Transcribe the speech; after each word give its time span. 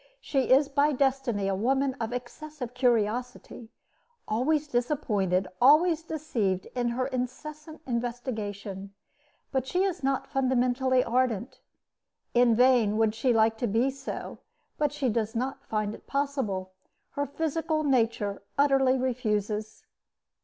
She 0.19 0.49
is 0.49 0.67
by 0.67 0.93
destiny 0.93 1.47
a 1.47 1.53
woman 1.53 1.95
of 1.99 2.11
excessive 2.11 2.73
curiosity, 2.73 3.69
always 4.27 4.67
disappointed, 4.67 5.47
always 5.61 6.01
deceived 6.01 6.65
in 6.73 6.89
her 6.89 7.05
incessant 7.05 7.81
investigation, 7.85 8.95
but 9.51 9.67
she 9.67 9.83
is 9.83 10.01
not 10.01 10.25
fundamentally 10.25 11.03
ardent. 11.03 11.61
In 12.33 12.55
vain 12.55 12.97
would 12.97 13.13
she 13.13 13.31
like 13.31 13.59
to 13.59 13.67
be 13.67 13.91
so, 13.91 14.39
but 14.79 14.91
she 14.91 15.07
does 15.07 15.35
not 15.35 15.63
find 15.67 15.93
it 15.93 16.07
possible. 16.07 16.71
Her 17.11 17.27
physical 17.27 17.83
nature 17.83 18.41
utterly 18.57 18.97
refuses. 18.97 19.85